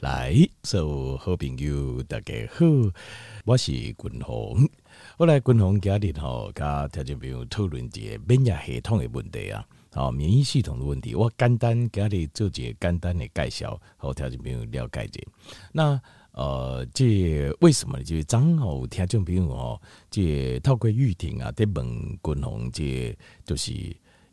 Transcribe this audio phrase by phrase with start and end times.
[0.00, 0.32] 来，
[0.62, 2.64] 所有好朋友大家好，
[3.44, 4.68] 我是君鸿。
[5.16, 15.20] 我来君鸿家里头，跟听众朋友讨论一个免疫系统的问题啊，好，免疫系统的问题，我简单家里做一个简单的介绍，好，听众朋友了解一下。
[15.72, 18.04] 那呃，这为什么呢？
[18.04, 21.84] 就是刚好听众朋友哦，这透过玉婷啊，在问
[22.22, 23.72] 君鸿，这就是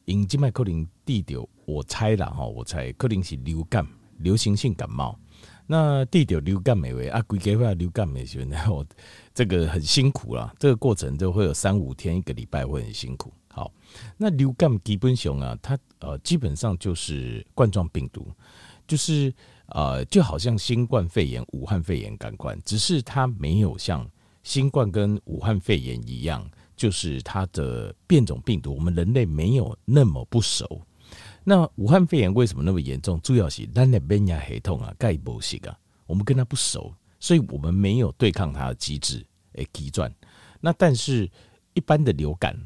[0.06, 3.84] 因这麦可能得到，我猜啦哈，我猜可能是流感，
[4.20, 5.20] 流行性感冒。
[5.68, 8.86] 那地点流感没为啊，规个话流感没学，然后
[9.34, 13.34] 这个很辛苦啦，这个过程就会有三五天一个礼拜会很辛苦。
[13.48, 13.72] 好，
[14.18, 18.28] 那流感基本上啊，它呃基本上就是冠状病毒，
[18.86, 19.34] 就是
[19.68, 24.08] 呃就好像新冠肺炎、武汉肺炎感官，只是它没有像
[24.44, 30.82] 新冠跟武汉肺炎一样，就是它的变种病毒，我们人类没有那么不熟。
[31.48, 33.22] 那武汉肺炎为什么那么严重？
[33.22, 35.78] 主要是咱的免疫系统啊，盖不行啊，
[36.08, 40.12] 我们跟它不熟，所以我们没有对抗它的机制诶，急转。
[40.60, 41.30] 那但是
[41.76, 42.60] 一般的流感，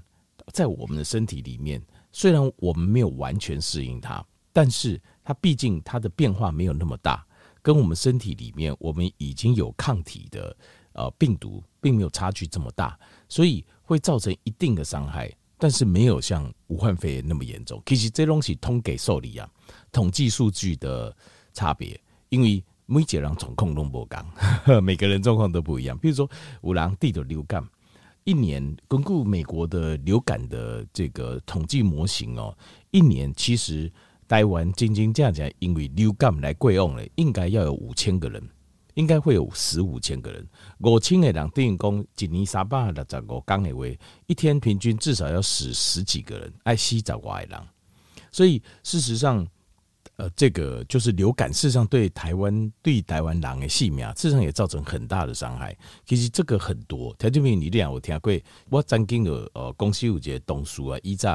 [0.53, 1.81] 在我们的身体里面，
[2.13, 7.27] 虽然我们没有完全适应它，但是它毕竟它的变化没有那么大，
[7.61, 10.55] 跟我们身体里面我们已经有抗体的
[10.93, 15.29] 呃病毒，并没有差距这么大，所以会造成一定的伤害。
[15.59, 17.79] 但是没有像武汉肺炎那么严重。
[17.85, 19.47] 其实这东西通给受理啊，
[19.91, 21.15] 统计数据的
[21.53, 24.25] 差别，因为每个人总控都不一样，
[24.81, 25.95] 每个人状况都不一样。
[25.97, 26.27] 比如说，
[26.63, 27.63] 有人得的流感，
[28.23, 32.57] 一年根据美国的流感的这个统计模型哦，
[32.91, 33.91] 一年其实
[34.27, 38.41] 台湾真真正正因为流感来过往的，应该要有五千个人。
[38.95, 40.47] 应该会有十五千个人，
[40.79, 43.85] 五千个人等于讲一年三百六十五天的话，
[44.27, 47.59] 一天平均至少要死十几个人，爱死十外人。
[48.31, 49.45] 所以事实上，
[50.17, 55.75] 呃，这个就是流感，事实上对台湾对台湾人的性命，事实上也造成很大的伤害。
[56.05, 58.33] 其实这个很多，条件面你这样我听过，
[58.69, 61.33] 我曾经有呃公司有一个同事啊，以前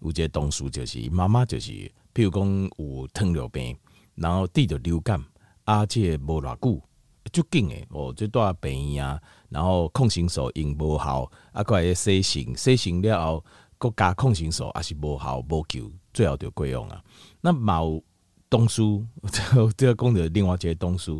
[0.00, 1.70] 有一个同事就是妈妈就是，
[2.12, 3.76] 譬如讲有糖尿病，
[4.16, 5.24] 然后得着流感，
[5.64, 6.82] 而且无偌久。
[7.34, 13.44] 就紧诶，哦，就住病啊，然后抗生素用无效，啊，过来洗肾，洗肾了后，
[13.76, 17.02] 国加抗生素也是无效无救，最后就过用啊。
[17.40, 18.00] 那某
[18.48, 18.82] 同事，
[19.76, 21.10] 这个讲着另外一个同事，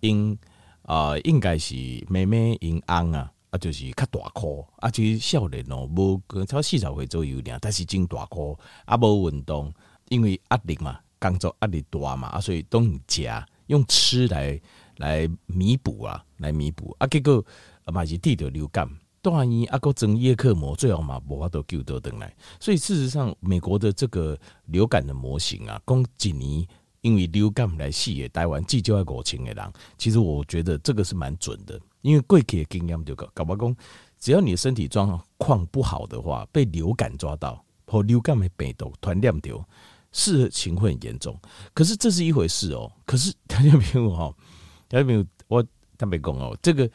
[0.00, 0.38] 因
[0.82, 1.74] 啊、呃，应该是
[2.10, 9.72] 妹妹因翁啊，啊，就是较大颗，啊，就是少年哦，无超四十岁左右尔，但是真大颗，啊，无运动，
[10.10, 13.26] 因为压力嘛，工作压力大嘛，啊，所以都唔食，
[13.68, 14.60] 用吃来。
[14.96, 17.06] 来弥补啊，来弥补啊！
[17.06, 17.44] 结果
[17.84, 18.88] 啊嘛是得着流感，
[19.20, 22.34] 当然啊，个整叶克膜最后嘛无法度救得等来。
[22.58, 26.66] 所以事实上，美国的这个流感的模型啊，讲一年
[27.02, 29.72] 因为流感来死的台湾至少要五千个人。
[29.98, 33.76] 其实我觉得这个是蛮准的，因为过去的经验就搞搞不讲，
[34.18, 39.64] 只要你的身体状况不好的话，被流感抓到或流感的病毒传染掉，
[40.10, 41.38] 事情会很严重。
[41.74, 42.90] 可是这是一回事哦。
[43.04, 44.34] 可是大家别问哈。
[44.90, 45.62] 有没有我
[45.98, 46.56] 特别讲哦？
[46.62, 46.88] 这个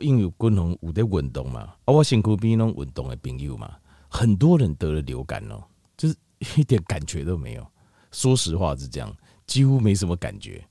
[0.00, 3.76] 因为君鸿有在运动嘛，啊，我身躯边那种运动的朋友嘛，
[4.08, 5.62] 很多人得了流感哦，
[5.96, 6.16] 就是
[6.56, 7.66] 一点感觉都没有。
[8.10, 10.62] 说实话是这样，几乎没什么感觉。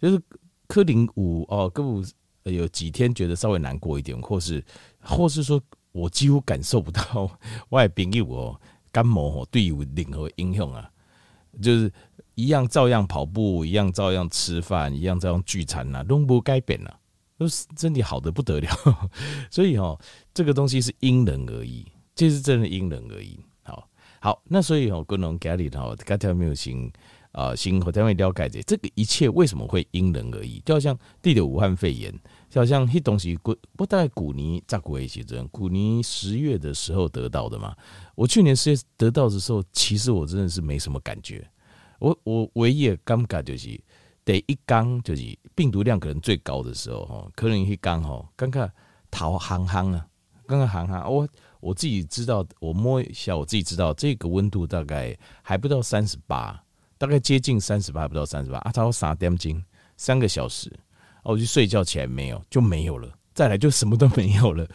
[0.00, 0.20] 就是
[0.66, 2.04] 柯林五哦，各部
[2.44, 4.64] 有几天觉得稍微难过一点，或是
[5.00, 5.60] 或是说
[5.92, 7.30] 我几乎感受不到
[7.68, 10.90] 我的朋友哦感冒哦对有任何影响啊，
[11.62, 11.92] 就是。
[12.34, 16.90] 一样照样跑步，一样照样吃饭，一样照样聚餐呐，都不改变呐，
[17.38, 18.70] 都是身体好得不得了。
[19.50, 19.98] 所以哦，
[20.32, 23.38] 这个东西是因人而异，这是真的因人而异。
[23.62, 23.88] 好，
[24.20, 26.90] 好，那所以哦，各种家里头，刚才没有行
[27.32, 30.60] 啊，行和单位了解这这个一切为什么会因人而异？
[30.64, 32.12] 就好像地的武汉肺炎，
[32.50, 37.74] 就好像那东西不不大概古年在古一些人，古年十月的时候得到的嘛。
[38.14, 41.46] 我去年十月得到的时候，其实我真的是没什么感觉。
[42.02, 43.80] 我我唯一的感觉就是，
[44.24, 48.68] 第一缸就是病毒量可能最高的时候，哈，可能一缸哈，刚刚
[49.08, 50.04] 头夯夯啊，
[50.44, 51.28] 刚刚夯夯，我
[51.60, 56.60] 我自己知道，我摸一下，我自己知道这个温度大概还不到三十八，
[56.98, 59.64] 大概接近三十八，不到三十八啊，差不多三点，
[59.96, 60.68] 三个小时，
[61.22, 64.68] 我就睡觉起来没有，就没有了，再来就什么都没有了，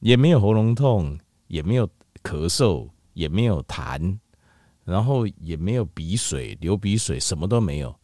[0.00, 1.18] 也没有喉咙痛，
[1.48, 1.86] 也没有
[2.22, 4.16] 咳嗽，也没有痰。
[4.84, 7.94] 然后也没有鼻水、流鼻水，什么都没有。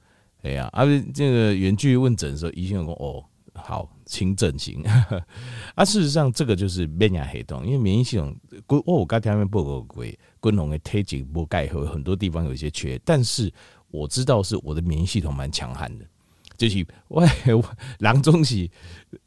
[0.42, 4.82] 哎呀，啊，这个远距问诊的时候，医生说：“哦，好，轻症型。
[5.74, 8.36] ”啊，事实上，这个就是免疫黑洞，因为免疫系统，
[8.68, 10.04] 我我刚才还没报告过，
[10.38, 13.52] 功能的体质不盖和很多地方有一些缺，但是
[13.90, 16.04] 我知道是我的免疫系统蛮强悍的，
[16.56, 17.26] 就是我
[17.98, 18.70] 郎中是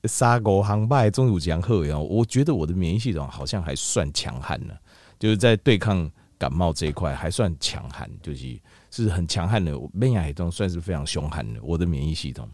[0.05, 1.99] 杀五行败，中有讲好呀。
[1.99, 4.73] 我觉得我的免疫系统好像还算强悍呢，
[5.19, 6.09] 就是在对抗
[6.41, 8.59] 感冒这一块还算强悍，就是
[8.89, 9.71] 是很强悍的。
[9.93, 12.49] 免疫系统算是非常凶悍的，我的免疫系统。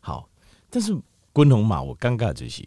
[0.00, 0.28] 好，
[0.68, 0.94] 但是
[1.32, 2.62] 滚红马，我尴尬就是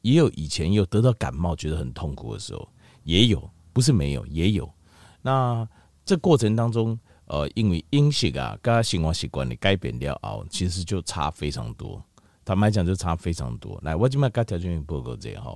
[0.00, 2.66] 也有以前有得到感冒觉得很痛苦的时候，
[3.02, 4.72] 也有，不是没有，也有。
[5.20, 5.68] 那
[6.06, 6.98] 这过程当中。
[7.30, 12.02] 呃，因为饮食啊，跟生活习惯的改变了后，其实就差非常多。
[12.42, 13.78] 坦白讲，就差非常多。
[13.82, 15.54] 来，我今麦跟条件报告这样哈，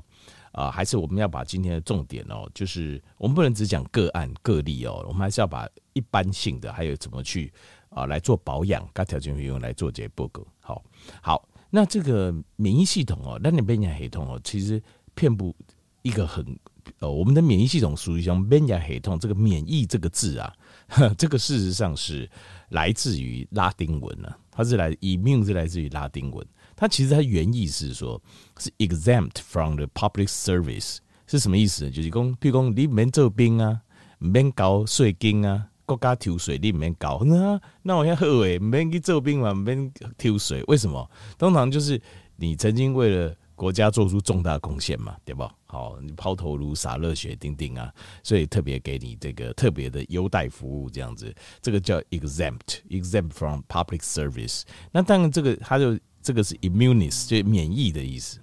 [0.52, 7.52] 啊，还是我们要把今天的重点哦，就是我们不能只讲个案个例哦，我们还是要把一般性的，还有怎么去
[7.88, 10.46] 啊来做保养，跟条件用来做这些报告。
[10.60, 10.82] 好，
[11.20, 14.82] 好，那这个免疫系统哦，那你免疫系统哦，其实
[15.14, 15.54] 遍布
[16.02, 16.44] 一个很
[16.99, 20.52] 呃，我们的免疫系统属于像免疫系统这个免疫这个字啊。
[21.16, 22.28] 这个事实上是
[22.69, 26.46] 来自于拉丁文呢，它是来 immune 是来自于拉丁文，
[26.82, 28.20] 它其实它原意是说
[28.58, 30.96] 是 exempt from the public service
[31.29, 31.90] 是什么意思呢？
[31.93, 33.81] 就是讲，譬如讲你免做兵啊，
[34.19, 41.08] 免交税金啊，国家抽税你免交，那那我要喝诶，免去做兵嘛，免抽税，为什么？
[41.38, 42.02] 通常就是
[42.34, 43.32] 你曾经为了。
[43.55, 45.55] 国家做出重大贡献嘛，对吧？
[45.67, 47.93] 好，你抛头颅洒热血，丁丁啊，
[48.25, 54.62] 所以特别给你这个特别的优待服务，这样子，这个叫 exempt，exempt from public service。
[54.90, 58.39] 那当然，这个他就这个是 immunis，就免疫的意思，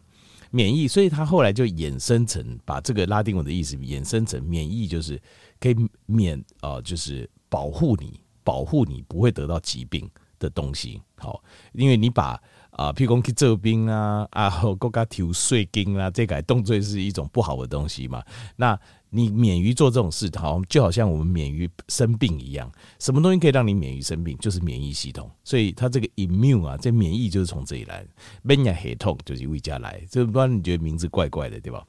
[0.51, 0.87] 免疫。
[0.87, 5.19] 所以它后来就衍生成把这个拉丁文的意思衍生成免疫，就是
[5.59, 11.01] 可以免啊，就是保护你，保护你不会得到疾病的东西。
[11.17, 11.43] 好，
[11.73, 12.41] 因为你把。
[12.71, 14.49] 啊，譬如讲去做兵啊，啊，
[14.79, 18.23] 国家抽税金啦，这个动作是一种不好的东西嘛。
[18.55, 22.71] 那你免于做这种事，好，就好像我们免于生病一样。
[22.97, 24.37] 什么东西可以让你免于生病？
[24.37, 25.29] 就是免疫系统。
[25.43, 28.05] 所以它这个 immune 啊，这免疫就是从这里来。
[28.43, 31.85] 免疫系统就是为家来，这不然你觉得名字怪怪的，对吧？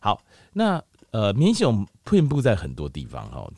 [0.00, 0.20] 好，
[0.52, 0.82] 那
[1.12, 3.48] 呃，免疫系统遍布在很多地方哈。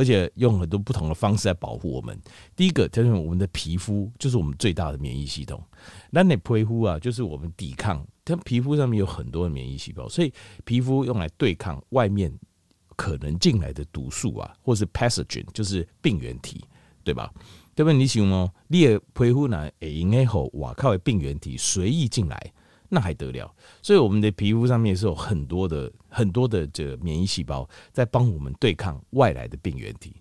[0.00, 2.18] 而且用很多不同的方式来保护我们。
[2.56, 5.62] 第一个，就是我们的皮肤，就是我们最大的免疫系统。
[6.08, 8.02] 那你皮肤啊，就是我们抵抗。
[8.24, 10.32] 它皮肤上面有很多的免疫细胞，所以
[10.64, 12.32] 皮肤用来对抗外面
[12.96, 16.64] 可能进来的毒素啊，或是 pathogen，就是病原体，
[17.04, 17.30] 对吧？
[17.74, 17.98] 对不对？
[17.98, 22.52] 你想哦，你的皮肤呢，会用的后哇靠，病原体随意进来。
[22.90, 23.50] 那还得了？
[23.80, 30.14] 所以我们的皮肤上面是有很多的很多的这个免疫细胞在帮我们对抗外来的病原体。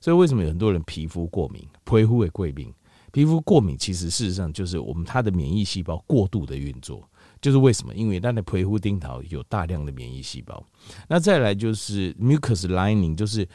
[0.00, 1.66] 所以为什么有很多人皮肤过敏？
[1.84, 2.74] 皮肤会过敏，
[3.12, 7.08] 皮肤过敏其实事实上就是我们它的免疫细胞过度的运作。
[7.40, 7.94] 就是为什么？
[7.94, 10.64] 因为它的皮肤顶头有大量的免疫细胞。
[11.06, 13.46] 那再来就是 mucus lining，就是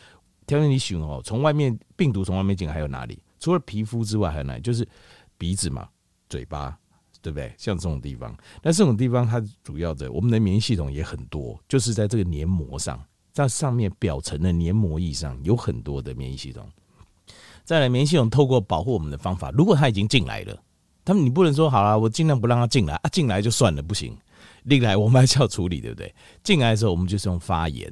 [0.46, 3.22] 条件你选哦，从外面病毒从外面进来还有哪里？
[3.40, 4.62] 除了皮肤之外还有哪里？
[4.62, 4.88] 就是
[5.38, 5.90] 鼻子嘛，
[6.30, 6.78] 嘴巴。
[7.22, 7.54] 对不对？
[7.58, 13.02] 像这种地方，那这种地方它主要的，我们的免疫系统也很多，就是在这个黏膜上，
[13.32, 16.68] 在上面表层的黏膜液上有很多的免疫系统。
[17.64, 20.62] 再来，免疫系统透过保护我们的方法，如果它已经进来了，
[21.06, 24.18] 他们你不能说好了，我尽量不让它进来啊，进来就算了，不行，
[24.68, 26.14] 进来我们还是要处理，对不对？
[26.44, 27.92] 进来的时候，我们就是用发炎，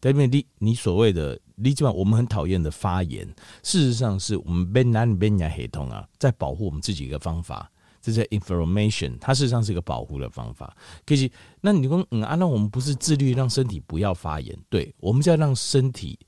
[0.00, 0.26] 对不对？
[0.26, 3.26] 你你所谓的，你基本我们很讨厌的发炎，
[3.62, 7.70] 事实上是我们免疫免疫系统啊，在保护我们自己一个方法。
[8.00, 10.74] 这叫 information，它事实上是一个保护的方法。
[11.04, 11.30] 可是，
[11.60, 14.56] 那你说，嗯啊，那我们不是自律让身体不要发炎？
[14.70, 16.18] 对，我们是要让身体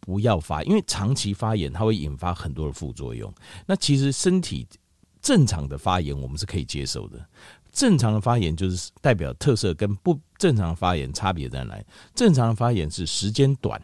[0.00, 3.32] 不要发，因为长期发炎它会引发很多的副作用。
[3.66, 4.66] 那其实身体
[5.20, 7.24] 正常的发炎我们是可以接受的。
[7.70, 11.84] 正常的发炎就是代表特色跟不正常的发炎差别在哪里？
[12.14, 13.80] 正常的发炎是时间短，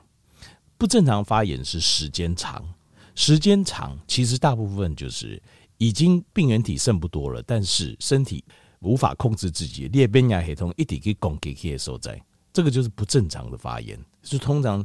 [0.78, 2.64] 不正常发炎是时间长。
[3.14, 5.42] 时间长其实大部分就是。
[5.78, 8.44] 已经病原体剩不多了，但是身体
[8.80, 12.20] 无法控制自己，裂变压系统一直去攻击它的所在，
[12.52, 13.98] 这个就是不正常的发炎。
[14.22, 14.84] 就通常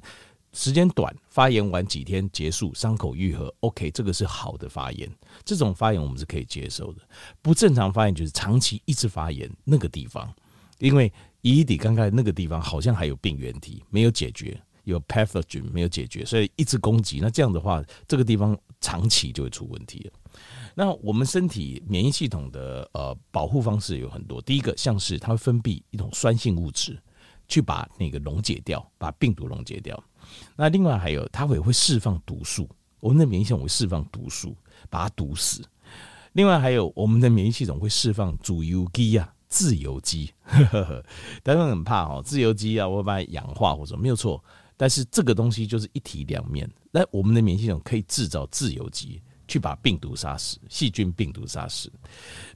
[0.53, 5.09] 时间短，发炎完几天结束，伤口愈合，OK，这个是好的发炎。
[5.43, 7.01] 这种发炎我们是可以接受的。
[7.41, 10.31] 不正常发炎就是长期一直发炎那个地方，
[10.77, 17.19] 因为乙底刚刚那个地方好像还有病原体没有解决，有 pathogen 没有解决，所以一直攻击。
[17.19, 20.11] 那这样的话，这个地方长期就会出问题了。
[20.75, 27.01] 那我们身体免疫系统的呃保护方式有很多，第一个像是它会分泌一种酸性物质，
[27.47, 30.03] 去把那个溶解掉，把病毒溶解掉。
[30.55, 32.67] 那另外还有它会会释放毒素，
[32.99, 34.55] 我们的免疫系统会释放毒素，
[34.89, 35.63] 把它毒死。
[36.33, 41.05] 另外还有我们的免疫系统会释放自由基啊，自由基，呵呵呵，
[41.43, 44.43] 大家很怕哦，自由基啊，我会把它氧化或者没有错，
[44.77, 46.69] 但是这个东西就是一体两面。
[46.91, 49.21] 那我们的免疫系统可以制造自由基。
[49.45, 51.91] 去把病毒杀死，细菌、病毒杀死。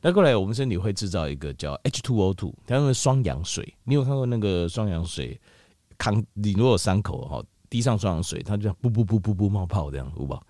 [0.02, 3.72] 那过来，我们身体会制造一个叫 H2O2，它用双氧水。
[3.84, 5.40] 你有看过那个双氧水？
[5.98, 10.42] 扛你如果有伤口哈，滴上双氧水，它就像噗噗噗噗噗冒泡这样，好不好？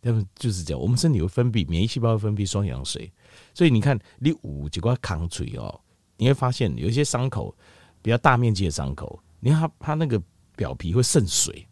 [0.00, 0.80] 他们就是这样。
[0.80, 3.12] 我们身体会分泌免疫细胞会分泌双氧水，
[3.52, 5.78] 所以你看你捂几块扛水哦，
[6.16, 7.54] 你会发现有一些伤口
[8.00, 10.20] 比较大面积的伤口，你看它它那个
[10.56, 11.66] 表皮会渗水，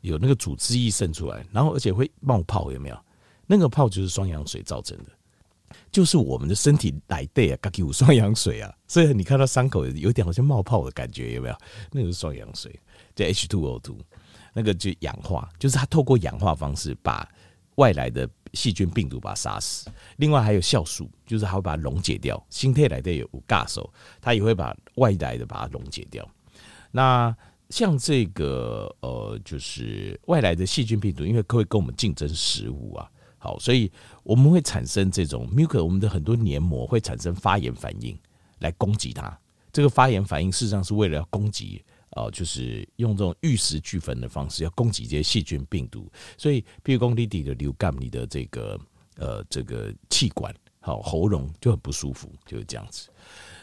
[0.00, 2.98] 有那个组织液渗出来，然后而且会冒泡，有没有？
[3.46, 5.10] 那个泡就是双氧水造成的，
[5.90, 11.56] 就是我们的身体来对啊，该有双氧水啊，所以你看到伤口有点好像冒泡的感觉，有没有？
[11.90, 12.74] 那个是双氧水，
[13.14, 13.96] 叫 H2O2，
[14.54, 17.28] 那个就氧化，就是它透过氧化方式把
[17.74, 19.90] 外来的细菌、病毒把它杀死。
[20.16, 22.42] 另外还有酵素，就是它会把它溶解掉。
[22.48, 26.26] 新特来的有尬手，它也会把外来的把它溶解掉。
[26.90, 27.34] 那
[27.72, 33.10] 像这个呃，就是外来的细菌、病毒，因为会跟我们竞争食物啊。
[33.38, 33.90] 好，所以
[34.22, 38.14] 我们会产生这种 mucus，我们的很多黏膜会产生发炎反应
[38.58, 39.36] 来攻击它。
[39.72, 46.12] 这个发炎反应事实上是为了要攻击，呃，就是用这种玉石俱焚的方式要攻击这些细菌病毒。
[46.36, 48.78] 所以，譬如说你的流感，你的这个
[49.16, 53.08] 呃这个气管好喉咙就很不舒服，就是这样子。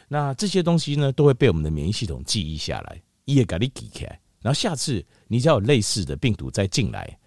[0.08, 3.00] 那这些东西呢，都会被我们的免疫系统记忆下来，
[3.36, 4.20] 也给你记起来。
[4.42, 7.18] 然后下次你只要有类似的病毒再进来。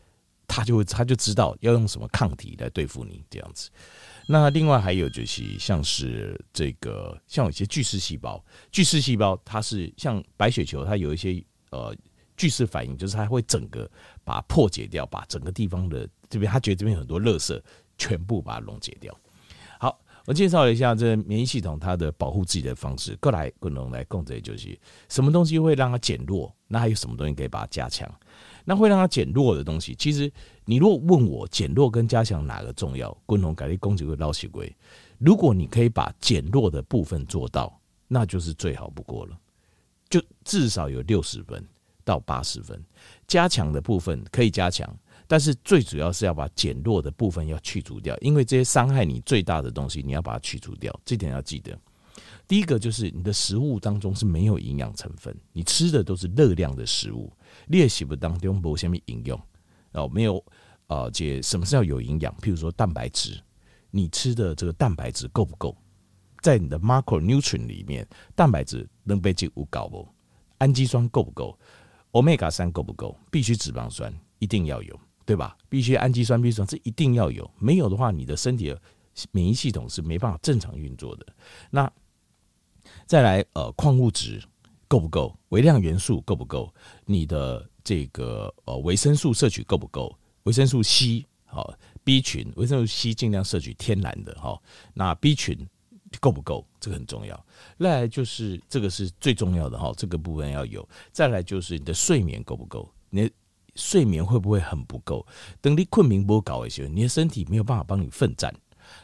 [0.54, 3.70] 他就会，他就知道要用什么抗体来对付你这样子。
[4.26, 11.96] 那另外还有就是，像是这个，像有些巨噬细胞，巨噬细胞它是像白血球，它有一些呃
[12.36, 13.90] 巨噬反应，就是它会整个
[14.24, 17.58] 把破解掉，把整个地方的这边，他觉得这边很多垃圾，
[17.96, 19.18] 全部把它溶解掉。
[20.24, 23.16] 我介绍一下这免疫系统它的保护自己的方式。
[23.16, 26.54] 过来，共同来共这就是什么东西会让它减弱？
[26.68, 28.08] 那还有什么东西可以把它加强？
[28.64, 30.30] 那会让它减弱的东西，其实
[30.64, 34.72] 你如果问我减弱跟加强哪个重要，共同改立攻击会捞起归。
[35.18, 37.76] 如果你可以把减弱的部分做到，
[38.06, 39.36] 那就是最好不过了，
[40.08, 41.66] 就至少有六十分
[42.04, 42.80] 到八十分。
[43.26, 44.88] 加强的部分可以加强，
[45.32, 51.74] 但是最主要是要把减弱的部分要去除掉，因为这些伤害你最大的东西，你要把它去除掉，这点要记得。
[52.46, 57.32] 第一个就是你的食物当中是没有营养成分，你吃的都是热量的食物。
[57.68, 59.42] 练习不当中没什么营养
[59.92, 60.44] 哦，没有
[60.86, 62.30] 啊，姐，什么是要有营养？
[62.42, 63.40] 譬如说蛋白质，
[63.90, 65.74] 你吃的这个蛋白质够不够？
[66.42, 70.06] 在你的 macronutrient 里面，蛋白质能被进入高不？
[70.58, 71.58] 氨基酸够不够
[72.10, 73.18] ？Omega 三够不够？
[73.30, 75.56] 必须脂肪酸一定要有，对吧？
[75.68, 78.74] 必须氨基酸、必须酸这一定要有，没有的话，你的身体
[79.30, 81.26] 免疫系统是没办法正常运作的。
[81.70, 81.90] 那
[83.06, 84.42] 再来呃，矿物质。
[84.88, 85.34] 够不够？
[85.48, 86.70] 微量元素够不够？
[87.06, 90.14] 你的这个呃维生素摄取够不够？
[90.42, 91.72] 维生素 C 好
[92.04, 94.60] ，B 群维生素 C 尽量摄取天然的哈。
[94.92, 95.66] 那 B 群
[96.20, 96.66] 够不够？
[96.78, 97.46] 这个很重要。
[97.78, 100.86] 再来就是这个是最重要的哈，这个部分要有。
[101.10, 102.86] 再来就是你的睡眠够不够？
[103.08, 103.30] 你
[103.74, 105.26] 睡眠会不会很不够？
[105.60, 108.54] 等你困眠不搞一些，你的身体没有办法帮你奋战。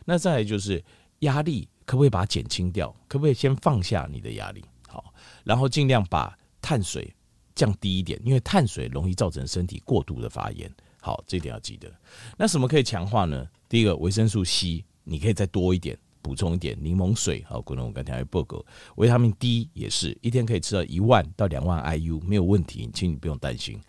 [0.04, 0.82] 那再来就是
[1.20, 2.94] 压力，可不可以把它减轻掉？
[3.06, 4.64] 可不可以先放下你的压力？
[4.87, 5.12] 好
[5.44, 7.14] 然后尽量把碳水
[7.54, 10.70] 降低一点，因为碳水容易造成身体过度的发炎。
[11.00, 11.90] 好，这点要记得。
[12.37, 13.46] 那什么可以强化呢？
[13.68, 17.44] 第一个，维生素 C，你可以再多一点，补充一点柠檬水。
[17.48, 18.62] 好，可能我刚才还有报告，
[18.96, 23.80] 维他命 D 也是一天可以吃到一万到两万 IU，没有问题，请你不用担心，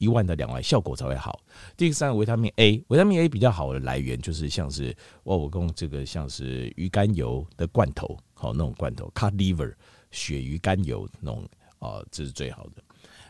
[0.00, 1.38] 一万到两万效果才会好。
[1.76, 4.92] 第三个，维他命 A，维他命 A 比较好的来源就是像是
[5.22, 9.72] 我我供这个像是鱼肝油的罐头，好那种罐头，Cod liver。
[10.12, 12.82] 鳕鱼肝油那种啊，这是最好的。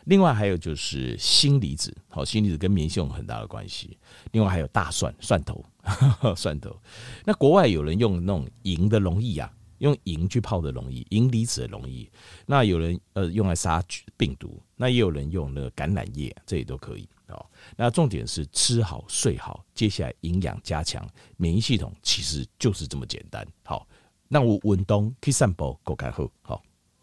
[0.05, 3.95] 另外还有就是锌离子，好，锌离子跟免疫有很大的关系。
[4.31, 5.63] 另外还有大蒜、蒜头、
[6.35, 6.75] 蒜头。
[7.23, 12.09] 那国外有人用那种银的容易啊，用银去泡的溶液，银离子的溶液。
[12.45, 13.83] 那有人呃用来杀
[14.15, 17.09] 病毒，那也有人用那个橄榄叶，这也都可以。
[17.27, 21.07] 好，那重点是吃好睡好，接下来营养加强，
[21.37, 23.45] 免疫系统其实就是这么简单。
[23.63, 23.87] 好，
[24.27, 26.63] 那我稳东去散步，够开好，好。